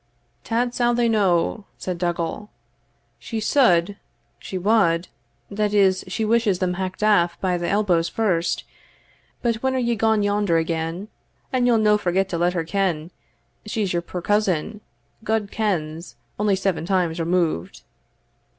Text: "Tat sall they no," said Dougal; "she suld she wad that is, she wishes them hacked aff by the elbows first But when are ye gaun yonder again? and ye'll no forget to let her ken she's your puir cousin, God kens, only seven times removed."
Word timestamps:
"Tat 0.43 0.73
sall 0.73 0.95
they 0.95 1.07
no," 1.07 1.65
said 1.77 1.99
Dougal; 1.99 2.49
"she 3.19 3.39
suld 3.39 3.97
she 4.39 4.57
wad 4.57 5.09
that 5.51 5.75
is, 5.75 6.03
she 6.07 6.25
wishes 6.25 6.57
them 6.57 6.73
hacked 6.73 7.03
aff 7.03 7.39
by 7.39 7.55
the 7.55 7.69
elbows 7.69 8.09
first 8.09 8.63
But 9.43 9.57
when 9.57 9.75
are 9.75 9.77
ye 9.77 9.93
gaun 9.95 10.23
yonder 10.23 10.57
again? 10.57 11.09
and 11.53 11.67
ye'll 11.67 11.77
no 11.77 11.99
forget 11.99 12.27
to 12.29 12.39
let 12.39 12.53
her 12.53 12.63
ken 12.63 13.11
she's 13.67 13.93
your 13.93 14.01
puir 14.01 14.23
cousin, 14.23 14.81
God 15.23 15.49
kens, 15.51 16.15
only 16.39 16.55
seven 16.55 16.83
times 16.87 17.19
removed." 17.19 17.83